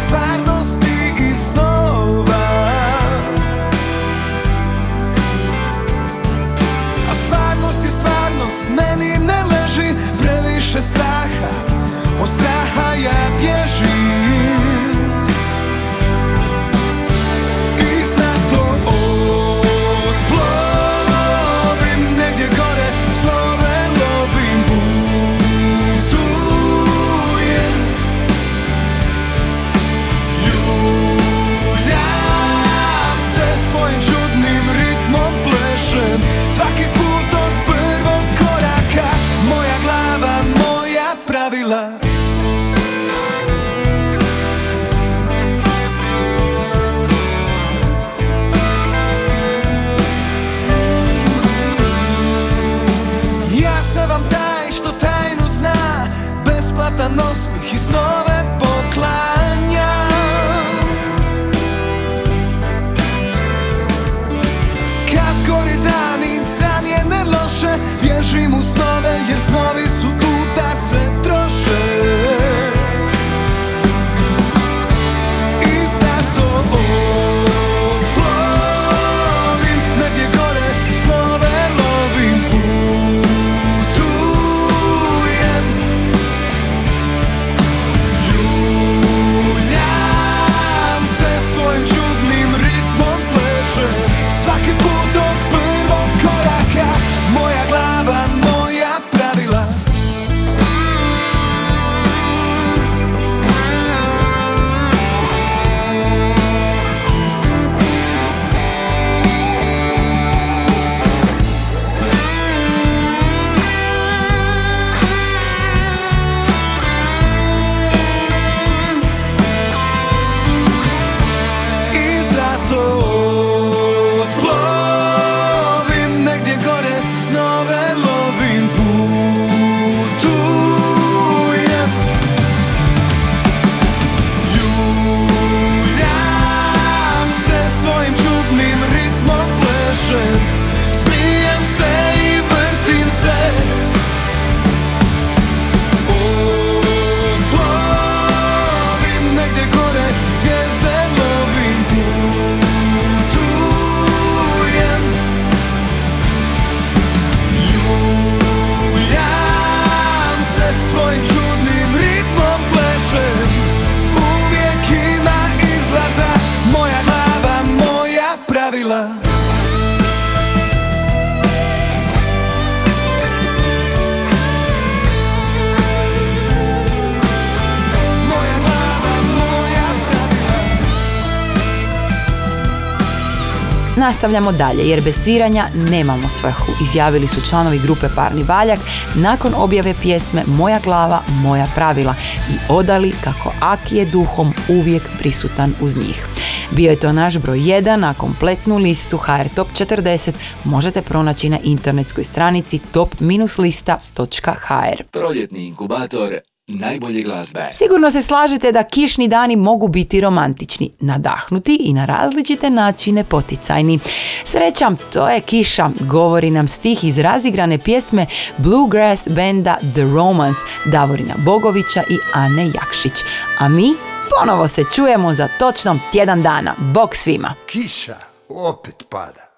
Nastavljamo 184.23 184.51
dalje 184.51 184.89
jer 184.89 185.01
bez 185.01 185.15
sviranja 185.15 185.65
nemamo 185.75 186.29
svrhu, 186.29 186.71
izjavili 186.81 187.27
su 187.27 187.41
članovi 187.49 187.79
grupe 187.79 188.07
Parni 188.15 188.43
Valjak 188.43 188.79
nakon 189.15 189.53
objave 189.55 189.93
pjesme 190.01 190.43
Moja 190.47 190.79
glava, 190.83 191.21
moja 191.29 191.67
pravila 191.75 192.15
i 192.49 192.53
odali 192.69 193.13
kako 193.23 193.53
Aki 193.61 193.97
je 193.97 194.05
duhom 194.05 194.53
uvijek 194.69 195.03
prisutan 195.19 195.73
uz 195.81 195.97
njih. 195.97 196.27
Bio 196.71 196.89
je 196.89 196.99
to 196.99 197.13
naš 197.13 197.37
broj 197.37 197.57
1, 197.57 197.95
na 197.95 198.13
kompletnu 198.13 198.77
listu 198.77 199.17
HR 199.17 199.47
Top 199.55 199.67
40 199.73 200.31
možete 200.63 201.01
pronaći 201.01 201.49
na 201.49 201.59
internetskoj 201.63 202.23
stranici 202.23 202.79
top-lista.hr. 202.93 205.03
Proljetni 205.11 205.67
inkubator 205.67 206.37
najbolje 206.73 207.23
glazbe. 207.23 207.69
Sigurno 207.73 208.11
se 208.11 208.21
slažete 208.21 208.71
da 208.71 208.83
kišni 208.83 209.27
dani 209.27 209.55
mogu 209.55 209.87
biti 209.87 210.21
romantični, 210.21 210.91
nadahnuti 210.99 211.75
i 211.75 211.93
na 211.93 212.05
različite 212.05 212.69
načine 212.69 213.23
poticajni. 213.23 213.99
Srećam, 214.43 214.97
to 215.13 215.29
je 215.29 215.41
kiša, 215.41 215.89
govori 215.99 216.49
nam 216.49 216.67
stih 216.67 217.03
iz 217.03 217.17
razigrane 217.17 217.77
pjesme 217.77 218.25
Bluegrass 218.57 219.27
benda 219.27 219.77
The 219.93 220.01
Romance 220.01 220.59
Davorina 220.85 221.33
Bogovića 221.45 222.03
i 222.09 222.17
Ane 222.33 222.65
Jakšić. 222.65 223.13
A 223.59 223.69
mi 223.69 223.93
ponovo 224.39 224.67
se 224.67 224.83
čujemo 224.95 225.33
za 225.33 225.47
točno 225.59 225.99
tjedan 226.11 226.41
dana. 226.41 226.73
Bog 226.93 227.15
svima! 227.15 227.53
Kiša 227.65 228.15
opet 228.49 229.03
pada 229.09 229.53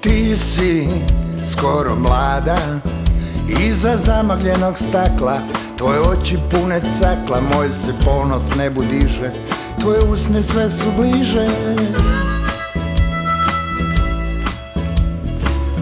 Ti 0.00 0.36
si 0.36 0.88
skoro 1.52 1.96
mlada 1.96 2.56
Iza 3.68 3.96
zamagljenog 3.96 4.78
stakla 4.78 5.40
Tvoje 5.76 6.00
oči 6.00 6.38
pune 6.50 6.80
cakla 6.98 7.40
Moj 7.40 7.72
se 7.72 7.92
ponos 8.04 8.54
nebu 8.56 8.82
diže. 8.82 9.30
Tvoje 9.80 10.00
usne 10.00 10.42
sve 10.42 10.70
su 10.70 10.92
bliže. 10.96 11.46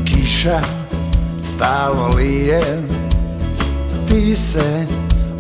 Kiša 0.05 0.61
stalo 1.45 2.09
lije 2.17 2.83
Ti 4.09 4.37
se 4.37 4.87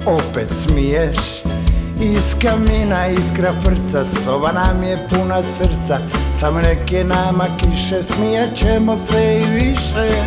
opet 0.07 0.50
smiješ. 0.50 1.16
Iz 2.00 2.34
kamina 2.42 3.09
iskra 3.09 3.53
frca, 3.62 4.05
soba 4.05 4.53
nam 4.53 4.82
je 4.82 5.09
puna 5.09 5.42
srca. 5.42 5.98
Samo 6.32 6.61
neke 6.61 7.05
nama 7.05 7.46
kiše, 7.57 8.03
smijat 8.03 8.55
ćemo 8.55 8.96
se 8.96 9.40
i 9.40 9.55
više 9.55 10.22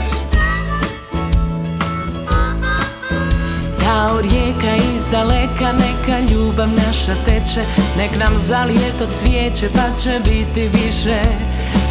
Kao 3.95 4.21
rijeka 4.21 4.75
iz 4.93 5.07
daleka 5.11 5.71
neka 5.71 6.19
ljubav 6.31 6.67
naša 6.67 7.15
teče. 7.25 7.61
Nek 7.97 8.11
nam 8.19 8.33
zalije 8.37 8.91
to 8.99 9.05
cvijeće 9.13 9.69
pa 9.69 9.99
će 9.99 10.19
biti 10.25 10.67
više 10.67 11.19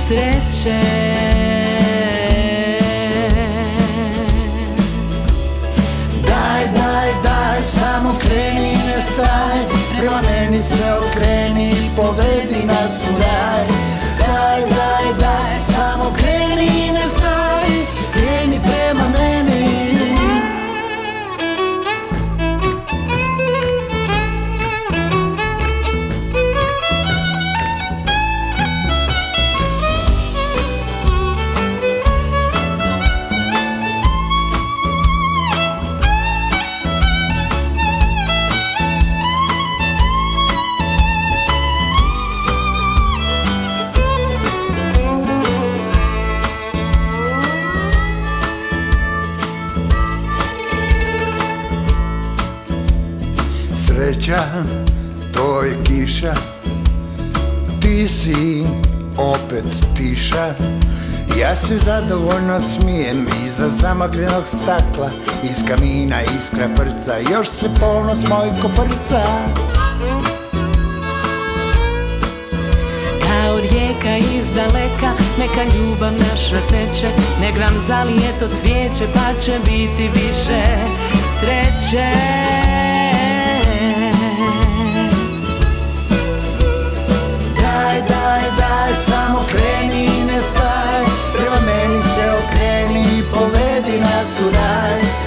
sreće. 0.07 0.80
Daj, 6.26 6.64
daj, 6.76 7.11
daj, 7.22 7.62
samo 7.62 8.14
kreni 8.20 8.72
i 8.72 8.76
ne 8.76 9.02
staj 9.02 9.59
Prema 9.98 10.62
se 10.62 10.92
okreni 10.92 11.90
povedi 11.96 12.66
nas 12.66 13.05
u 13.11 13.18
raj. 13.18 13.66
Daj, 14.18 14.61
daj, 14.61 15.18
daj, 15.20 15.24
sreća, 54.25 54.45
to 55.35 55.62
je 55.62 55.77
kiša. 55.85 56.35
Ti 57.81 58.09
si 58.09 58.66
opet 59.16 59.64
tiša. 59.97 60.55
Ja 61.41 61.57
se 61.57 61.77
zadovoljno 61.77 62.61
smijem 62.61 63.27
Iza 63.47 63.68
zamagljenog 63.68 64.45
stakla 64.47 65.11
Iz 65.43 65.64
kamina 65.68 66.16
iskra 66.39 66.68
prca 66.77 67.18
Još 67.33 67.49
se 67.49 67.66
ponos 67.81 68.29
moj 68.29 68.49
koprca. 68.62 69.22
Kao 73.22 73.57
rijeka 73.57 74.16
iz 74.37 74.53
daleka 74.53 75.12
Neka 75.39 75.77
ljubav 75.77 76.12
naša 76.12 76.61
teče. 76.70 77.09
Nek 77.41 77.59
nam 77.61 77.75
zalije 77.87 78.33
to 78.39 78.49
cvijeće 78.57 79.07
Pa 79.14 79.41
će 79.41 79.59
biti 79.64 80.11
više 80.14 80.62
sreće 81.41 82.43
samo 88.97 89.38
kreni 89.51 90.05
i 90.05 90.24
ne 90.24 90.38
staj 90.38 91.05
Prema 91.36 91.61
meni 91.66 92.03
se 92.03 92.30
okreni 92.30 93.01
i 93.01 93.22
povedi 93.34 94.01
nas 94.01 94.40
u 94.40 94.51
raj 94.51 95.24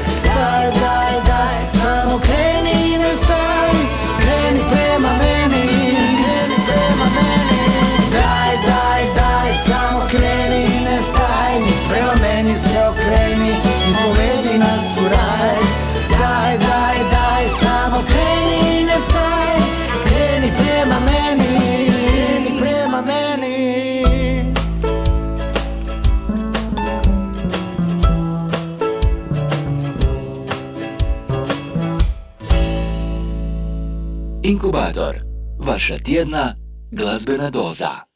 Vaša 35.88 36.04
tjedna 36.04 36.56
glazbena 36.92 37.50
doza. 37.50 38.07